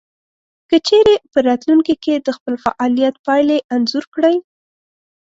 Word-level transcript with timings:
که 0.69 0.77
چېرې 0.87 1.15
په 1.31 1.39
راتلونکې 1.47 1.95
کې 2.03 2.15
د 2.17 2.27
خپل 2.37 2.53
فعاليت 2.63 3.15
پايلې 3.25 3.57
انځور 3.73 4.05
کړئ. 4.15 4.35